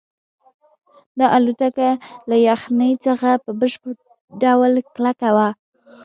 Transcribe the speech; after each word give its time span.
دا 1.19 1.25
الوتکه 1.37 1.89
له 2.29 2.35
یخنۍ 2.49 2.91
څخه 3.05 3.29
په 3.43 3.51
بشپړ 3.59 3.93
ډول 4.43 4.73
کلکه 4.95 5.29
وه 5.35 5.49